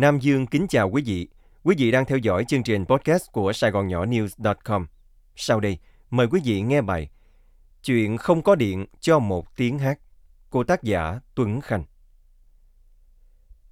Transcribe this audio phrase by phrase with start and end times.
[0.00, 1.28] Nam Dương kính chào quý vị.
[1.62, 4.86] Quý vị đang theo dõi chương trình podcast của Sài Gòn Nhỏ News.com.
[5.36, 5.78] Sau đây,
[6.10, 7.08] mời quý vị nghe bài
[7.84, 9.98] Chuyện không có điện cho một tiếng hát
[10.50, 11.84] của tác giả Tuấn Khanh.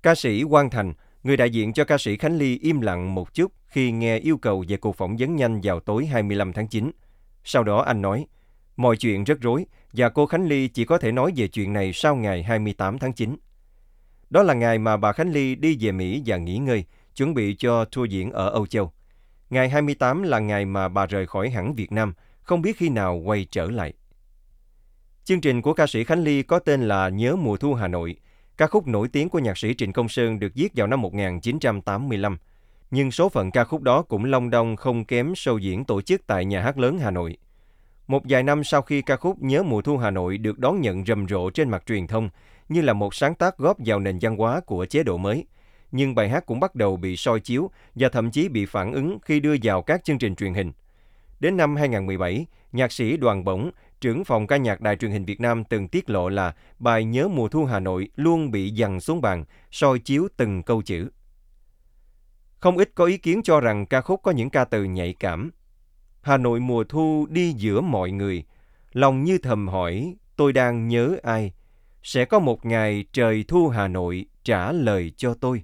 [0.03, 3.35] Ca sĩ Quang Thành, người đại diện cho ca sĩ Khánh Ly im lặng một
[3.35, 6.91] chút khi nghe yêu cầu về cuộc phỏng vấn nhanh vào tối 25 tháng 9.
[7.45, 8.27] Sau đó anh nói,
[8.77, 11.93] mọi chuyện rất rối và cô Khánh Ly chỉ có thể nói về chuyện này
[11.95, 13.37] sau ngày 28 tháng 9.
[14.31, 16.85] Đó là ngày mà bà Khánh Ly đi về Mỹ và nghỉ ngơi,
[17.17, 18.93] chuẩn bị cho tour diễn ở Âu Châu.
[19.51, 23.17] Ngày 28 là ngày mà bà rời khỏi hẳn Việt Nam, không biết khi nào
[23.25, 23.93] quay trở lại.
[25.25, 28.17] Chương trình của ca sĩ Khánh Ly có tên là Nhớ mùa thu Hà Nội.
[28.57, 32.39] Ca khúc nổi tiếng của nhạc sĩ Trịnh Công Sơn được viết vào năm 1985.
[32.91, 36.27] Nhưng số phận ca khúc đó cũng long đong không kém show diễn tổ chức
[36.27, 37.37] tại Nhà hát lớn Hà Nội.
[38.07, 41.05] Một vài năm sau khi ca khúc Nhớ mùa thu Hà Nội được đón nhận
[41.05, 42.31] rầm rộ trên mặt truyền thông
[42.69, 45.47] như là một sáng tác góp vào nền văn hóa của chế độ mới,
[45.93, 49.19] nhưng bài hát cũng bắt đầu bị soi chiếu và thậm chí bị phản ứng
[49.23, 50.73] khi đưa vào các chương trình truyền hình.
[51.41, 55.41] Đến năm 2017, nhạc sĩ Đoàn Bổng, trưởng phòng ca nhạc Đài truyền hình Việt
[55.41, 59.21] Nam từng tiết lộ là bài Nhớ mùa thu Hà Nội luôn bị dằn xuống
[59.21, 61.11] bàn, soi chiếu từng câu chữ.
[62.59, 65.51] Không ít có ý kiến cho rằng ca khúc có những ca từ nhạy cảm.
[66.21, 68.45] Hà Nội mùa thu đi giữa mọi người,
[68.93, 71.53] lòng như thầm hỏi tôi đang nhớ ai.
[72.03, 75.63] Sẽ có một ngày trời thu Hà Nội trả lời cho tôi.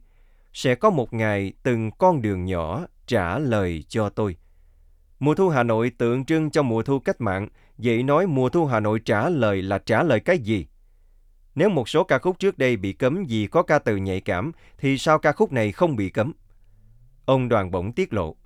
[0.53, 4.37] Sẽ có một ngày từng con đường nhỏ trả lời cho tôi.
[5.19, 8.67] Mùa thu Hà Nội tượng trưng cho mùa thu cách mạng, vậy nói mùa thu
[8.67, 10.67] Hà Nội trả lời là trả lời cái gì?
[11.55, 14.53] Nếu một số ca khúc trước đây bị cấm vì có ca từ nhạy cảm,
[14.79, 16.33] thì sao ca khúc này không bị cấm?
[17.25, 18.37] Ông Đoàn Bổng tiết lộ.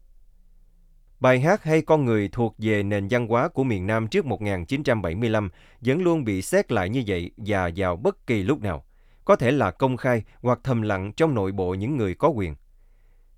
[1.20, 5.50] Bài hát hay con người thuộc về nền văn hóa của miền Nam trước 1975
[5.80, 8.84] vẫn luôn bị xét lại như vậy và vào bất kỳ lúc nào,
[9.24, 12.54] có thể là công khai hoặc thầm lặng trong nội bộ những người có quyền.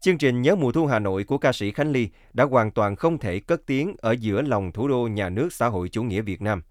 [0.01, 2.97] Chương trình Nhớ mùa thu Hà Nội của ca sĩ Khánh Ly đã hoàn toàn
[2.97, 6.21] không thể cất tiếng ở giữa lòng thủ đô nhà nước xã hội chủ nghĩa
[6.21, 6.63] Việt Nam.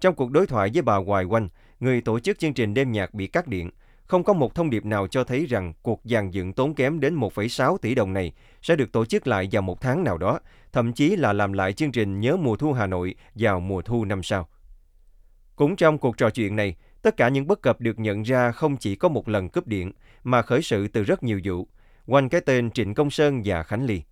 [0.00, 1.48] Trong cuộc đối thoại với bà Hoài Oanh,
[1.80, 3.70] người tổ chức chương trình đêm nhạc bị cắt điện,
[4.06, 7.20] không có một thông điệp nào cho thấy rằng cuộc dàn dựng tốn kém đến
[7.20, 8.32] 1,6 tỷ đồng này
[8.62, 10.40] sẽ được tổ chức lại vào một tháng nào đó,
[10.72, 14.04] thậm chí là làm lại chương trình Nhớ mùa thu Hà Nội vào mùa thu
[14.04, 14.48] năm sau.
[15.56, 18.76] Cũng trong cuộc trò chuyện này, tất cả những bất cập được nhận ra không
[18.76, 19.92] chỉ có một lần cúp điện,
[20.24, 21.68] mà khởi sự từ rất nhiều vụ,
[22.06, 24.02] quanh cái tên Trịnh Công Sơn và Khánh Ly.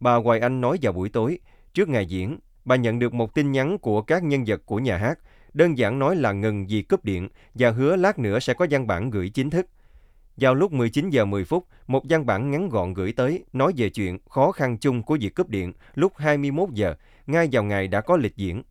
[0.00, 1.38] Bà Hoài Anh nói vào buổi tối,
[1.74, 4.96] trước ngày diễn, bà nhận được một tin nhắn của các nhân vật của nhà
[4.96, 5.18] hát,
[5.54, 8.86] đơn giản nói là ngừng vì cúp điện và hứa lát nữa sẽ có văn
[8.86, 9.66] bản gửi chính thức.
[10.36, 13.88] Vào lúc 19 giờ 10 phút, một văn bản ngắn gọn gửi tới nói về
[13.88, 16.94] chuyện khó khăn chung của việc cúp điện lúc 21 giờ,
[17.26, 18.62] ngay vào ngày đã có lịch diễn.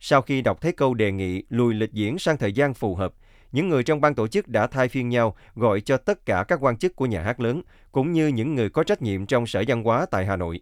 [0.00, 3.14] Sau khi đọc thấy câu đề nghị lùi lịch diễn sang thời gian phù hợp,
[3.52, 6.58] những người trong ban tổ chức đã thay phiên nhau gọi cho tất cả các
[6.62, 7.62] quan chức của nhà hát lớn,
[7.92, 10.60] cũng như những người có trách nhiệm trong Sở Văn hóa tại Hà Nội.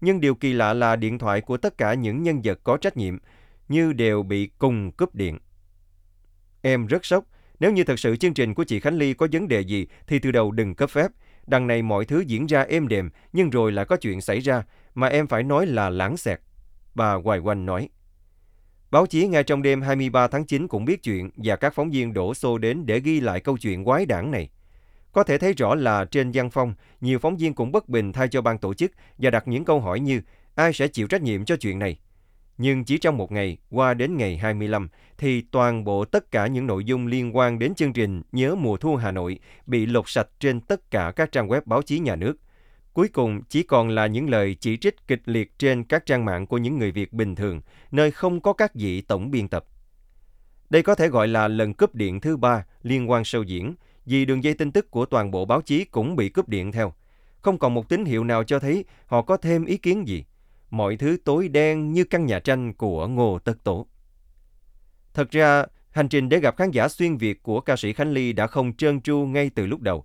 [0.00, 2.96] Nhưng điều kỳ lạ là điện thoại của tất cả những nhân vật có trách
[2.96, 3.18] nhiệm
[3.68, 5.38] như đều bị cùng cúp điện.
[6.62, 7.24] Em rất sốc.
[7.60, 10.18] Nếu như thật sự chương trình của chị Khánh Ly có vấn đề gì thì
[10.18, 11.10] từ đầu đừng cấp phép.
[11.46, 14.62] Đằng này mọi thứ diễn ra êm đềm nhưng rồi lại có chuyện xảy ra
[14.94, 16.40] mà em phải nói là lãng xẹt.
[16.94, 17.88] Bà Hoài Quanh nói.
[18.90, 22.12] Báo chí ngay trong đêm 23 tháng 9 cũng biết chuyện và các phóng viên
[22.12, 24.50] đổ xô đến để ghi lại câu chuyện quái đản này.
[25.12, 28.28] Có thể thấy rõ là trên văn phong, nhiều phóng viên cũng bất bình thay
[28.28, 30.20] cho ban tổ chức và đặt những câu hỏi như
[30.54, 31.98] ai sẽ chịu trách nhiệm cho chuyện này.
[32.58, 34.88] Nhưng chỉ trong một ngày, qua đến ngày 25,
[35.18, 38.76] thì toàn bộ tất cả những nội dung liên quan đến chương trình Nhớ mùa
[38.76, 42.16] thu Hà Nội bị lột sạch trên tất cả các trang web báo chí nhà
[42.16, 42.36] nước.
[42.92, 46.46] Cuối cùng chỉ còn là những lời chỉ trích kịch liệt trên các trang mạng
[46.46, 47.60] của những người Việt bình thường,
[47.90, 49.64] nơi không có các vị tổng biên tập.
[50.70, 53.74] Đây có thể gọi là lần cúp điện thứ ba liên quan sâu diễn,
[54.06, 56.92] vì đường dây tin tức của toàn bộ báo chí cũng bị cúp điện theo.
[57.40, 60.24] Không còn một tín hiệu nào cho thấy họ có thêm ý kiến gì.
[60.74, 63.86] Mọi thứ tối đen như căn nhà tranh của Ngô Tất Tổ.
[65.14, 68.32] Thật ra, hành trình để gặp khán giả xuyên Việt của ca sĩ Khánh Ly
[68.32, 70.04] đã không trơn tru ngay từ lúc đầu.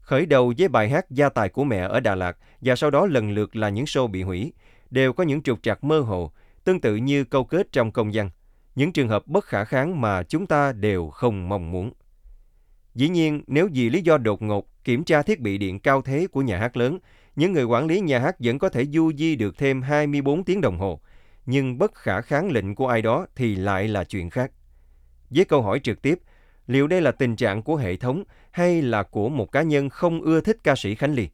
[0.00, 3.06] Khởi đầu với bài hát Gia tài của mẹ ở Đà Lạt và sau đó
[3.06, 4.52] lần lượt là những show bị hủy,
[4.90, 6.32] đều có những trục trặc mơ hồ,
[6.64, 8.30] tương tự như câu kết trong công văn.
[8.74, 11.92] Những trường hợp bất khả kháng mà chúng ta đều không mong muốn.
[12.94, 16.26] Dĩ nhiên, nếu vì lý do đột ngột kiểm tra thiết bị điện cao thế
[16.32, 16.98] của nhà hát lớn,
[17.36, 20.60] những người quản lý nhà hát vẫn có thể du di được thêm 24 tiếng
[20.60, 21.00] đồng hồ,
[21.46, 24.52] nhưng bất khả kháng lệnh của ai đó thì lại là chuyện khác.
[25.30, 26.18] Với câu hỏi trực tiếp,
[26.66, 30.20] liệu đây là tình trạng của hệ thống hay là của một cá nhân không
[30.20, 31.28] ưa thích ca sĩ Khánh Ly?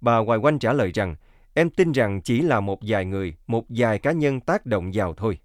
[0.00, 1.16] Bà Hoài Quanh trả lời rằng,
[1.54, 5.14] em tin rằng chỉ là một vài người, một vài cá nhân tác động vào
[5.14, 5.38] thôi.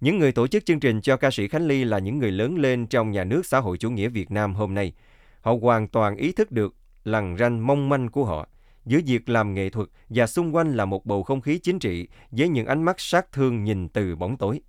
[0.00, 2.58] Những người tổ chức chương trình cho ca sĩ Khánh Ly là những người lớn
[2.58, 4.92] lên trong nhà nước xã hội chủ nghĩa Việt Nam hôm nay.
[5.40, 6.74] Họ hoàn toàn ý thức được
[7.04, 8.48] lằn ranh mong manh của họ,
[8.86, 12.08] giữa việc làm nghệ thuật và xung quanh là một bầu không khí chính trị
[12.30, 14.60] với những ánh mắt sát thương nhìn từ bóng tối.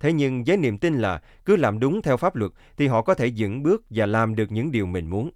[0.00, 3.14] Thế nhưng với niềm tin là cứ làm đúng theo pháp luật thì họ có
[3.14, 5.30] thể dựng bước và làm được những điều mình muốn.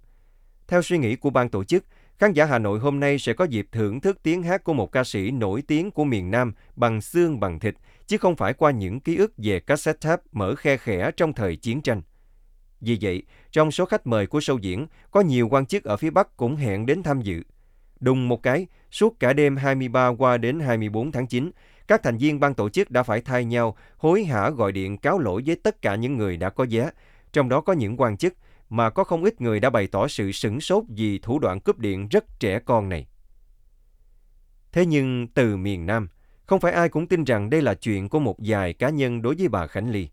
[0.67, 1.85] Theo suy nghĩ của ban tổ chức,
[2.17, 4.91] khán giả Hà Nội hôm nay sẽ có dịp thưởng thức tiếng hát của một
[4.91, 7.75] ca sĩ nổi tiếng của miền Nam bằng xương bằng thịt,
[8.07, 11.55] chứ không phải qua những ký ức về cassette tape mở khe khẽ trong thời
[11.55, 12.01] chiến tranh.
[12.81, 16.09] Vì vậy, trong số khách mời của show diễn, có nhiều quan chức ở phía
[16.09, 17.43] Bắc cũng hẹn đến tham dự.
[17.99, 21.51] Đùng một cái, suốt cả đêm 23 qua đến 24 tháng 9,
[21.87, 25.19] các thành viên ban tổ chức đã phải thay nhau hối hả gọi điện cáo
[25.19, 26.89] lỗi với tất cả những người đã có vé,
[27.33, 28.33] trong đó có những quan chức,
[28.69, 31.79] mà có không ít người đã bày tỏ sự sửng sốt vì thủ đoạn cướp
[31.79, 33.07] điện rất trẻ con này.
[34.71, 36.07] Thế nhưng từ miền Nam,
[36.45, 39.35] không phải ai cũng tin rằng đây là chuyện của một vài cá nhân đối
[39.35, 40.09] với bà Khánh Ly.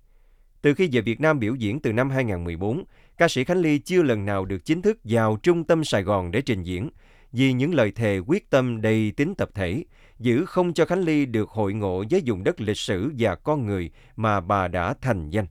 [0.63, 2.85] Từ khi về Việt Nam biểu diễn từ năm 2014,
[3.19, 6.31] ca sĩ Khánh Ly chưa lần nào được chính thức vào trung tâm Sài Gòn
[6.31, 6.91] để trình diễn,
[7.33, 9.85] vì những lời thề quyết tâm đầy tính tập thể,
[10.19, 13.67] giữ không cho Khánh Ly được hội ngộ với vùng đất lịch sử và con
[13.67, 15.47] người mà bà đã thành danh.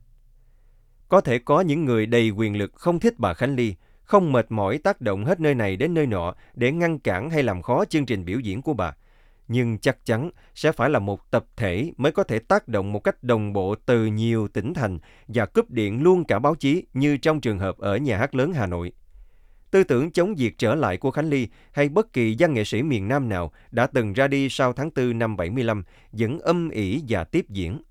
[1.09, 4.45] Có thể có những người đầy quyền lực không thích bà Khánh Ly, không mệt
[4.49, 7.85] mỏi tác động hết nơi này đến nơi nọ để ngăn cản hay làm khó
[7.85, 8.93] chương trình biểu diễn của bà.
[9.47, 12.99] Nhưng chắc chắn sẽ phải là một tập thể mới có thể tác động một
[12.99, 17.17] cách đồng bộ từ nhiều tỉnh thành và cúp điện luôn cả báo chí như
[17.17, 18.91] trong trường hợp ở nhà hát lớn Hà Nội.
[19.71, 22.83] Tư tưởng chống diệt trở lại của Khánh Ly hay bất kỳ văn nghệ sĩ
[22.83, 27.03] miền Nam nào đã từng ra đi sau tháng 4 năm 75 vẫn âm ỉ
[27.07, 27.81] và tiếp diễn.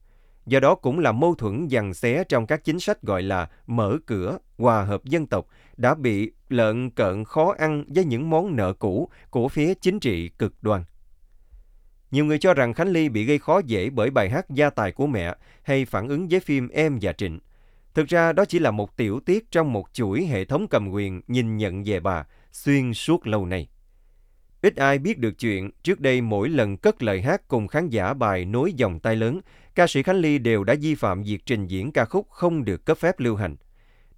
[0.46, 3.98] Do đó cũng là mâu thuẫn dằn xé trong các chính sách gọi là mở
[4.06, 8.72] cửa, hòa hợp dân tộc đã bị lợn cợn khó ăn với những món nợ
[8.72, 10.84] cũ của phía chính trị cực đoan.
[12.10, 14.92] Nhiều người cho rằng Khánh Ly bị gây khó dễ bởi bài hát Gia tài
[14.92, 17.38] của mẹ hay phản ứng với phim Em và Trịnh.
[17.94, 21.20] Thực ra đó chỉ là một tiểu tiết trong một chuỗi hệ thống cầm quyền
[21.28, 23.68] nhìn nhận về bà xuyên suốt lâu nay.
[24.62, 28.14] Ít ai biết được chuyện, trước đây mỗi lần cất lời hát cùng khán giả
[28.14, 29.40] bài nối dòng tay lớn,
[29.74, 32.84] ca sĩ Khánh Ly đều đã vi phạm việc trình diễn ca khúc không được
[32.84, 33.56] cấp phép lưu hành.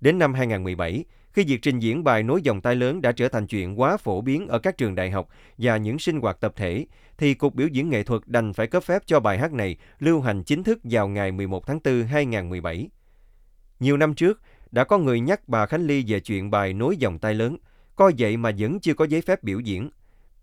[0.01, 1.05] Đến năm 2017,
[1.39, 4.21] khi việc trình diễn bài nối dòng tay lớn đã trở thành chuyện quá phổ
[4.21, 6.87] biến ở các trường đại học và những sinh hoạt tập thể,
[7.19, 10.21] thì Cục Biểu diễn Nghệ thuật đành phải cấp phép cho bài hát này lưu
[10.21, 12.89] hành chính thức vào ngày 11 tháng 4 2017.
[13.81, 14.41] Nhiều năm trước,
[14.71, 17.57] đã có người nhắc bà Khánh Ly về chuyện bài nối dòng tay lớn,
[17.97, 19.91] coi vậy mà vẫn chưa có giấy phép biểu diễn.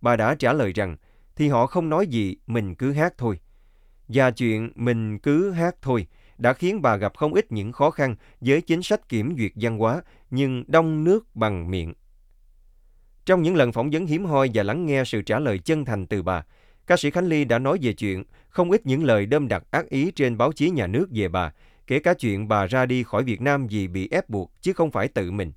[0.02, 0.98] Bà đã trả lời rằng,
[1.36, 3.40] thì họ không nói gì, mình cứ hát thôi.
[4.08, 8.16] Và chuyện mình cứ hát thôi đã khiến bà gặp không ít những khó khăn
[8.42, 11.94] với chính sách kiểm duyệt văn hóa, nhưng đông nước bằng miệng.
[13.26, 16.08] Trong những lần phỏng vấn hiếm hoi và lắng nghe sự trả lời chân thành
[16.08, 16.46] từ bà,
[16.88, 19.90] ca sĩ Khánh Ly đã nói về chuyện không ít những lời đâm đặt ác
[19.90, 21.54] ý trên báo chí nhà nước về bà,
[21.88, 24.92] kể cả chuyện bà ra đi khỏi Việt Nam vì bị ép buộc chứ không
[24.92, 25.52] phải tự mình.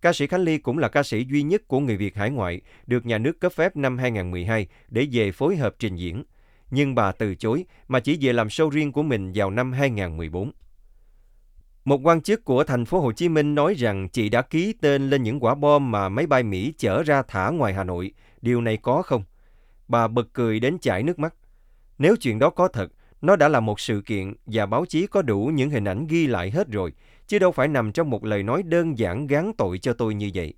[0.00, 2.60] Ca sĩ Khánh Ly cũng là ca sĩ duy nhất của người Việt hải ngoại
[2.86, 6.24] được nhà nước cấp phép năm 2012 để về phối hợp trình diễn.
[6.70, 10.52] Nhưng bà từ chối mà chỉ về làm show riêng của mình vào năm 2014.
[11.84, 15.10] Một quan chức của thành phố Hồ Chí Minh nói rằng chị đã ký tên
[15.10, 18.12] lên những quả bom mà máy bay Mỹ chở ra thả ngoài Hà Nội.
[18.42, 19.22] Điều này có không?
[19.88, 21.34] Bà bật cười đến chảy nước mắt.
[21.98, 22.92] Nếu chuyện đó có thật,
[23.22, 26.26] nó đã là một sự kiện và báo chí có đủ những hình ảnh ghi
[26.26, 26.92] lại hết rồi,
[27.26, 30.30] chứ đâu phải nằm trong một lời nói đơn giản gán tội cho tôi như
[30.34, 30.54] vậy.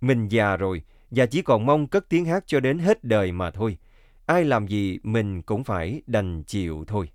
[0.00, 3.50] Mình già rồi và chỉ còn mong cất tiếng hát cho đến hết đời mà
[3.50, 3.78] thôi.
[4.26, 7.10] Ai làm gì mình cũng phải đành chịu thôi.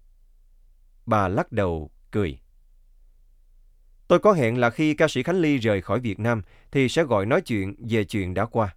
[1.05, 2.39] Bà lắc đầu, cười.
[4.07, 7.03] Tôi có hẹn là khi ca sĩ Khánh Ly rời khỏi Việt Nam thì sẽ
[7.03, 8.75] gọi nói chuyện về chuyện đã qua.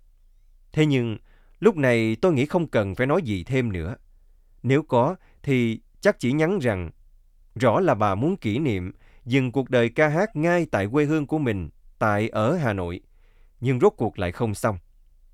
[0.72, 1.18] Thế nhưng,
[1.60, 3.96] lúc này tôi nghĩ không cần phải nói gì thêm nữa.
[4.62, 6.90] Nếu có, thì chắc chỉ nhắn rằng
[7.54, 8.92] rõ là bà muốn kỷ niệm
[9.24, 13.00] dừng cuộc đời ca hát ngay tại quê hương của mình, tại ở Hà Nội.
[13.60, 14.78] Nhưng rốt cuộc lại không xong.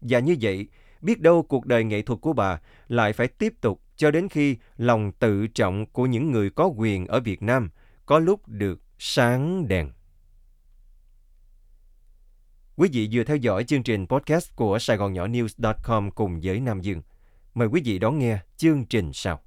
[0.01, 0.69] Và như vậy,
[1.01, 4.57] biết đâu cuộc đời nghệ thuật của bà lại phải tiếp tục cho đến khi
[4.77, 7.71] lòng tự trọng của những người có quyền ở Việt Nam
[8.07, 9.91] có lúc được sáng đèn.
[12.77, 16.61] Quý vị vừa theo dõi chương trình podcast của Sài Gòn Nhỏ News.com cùng với
[16.61, 17.03] Nam Dương.
[17.55, 19.41] Mời quý vị đón nghe chương trình sau.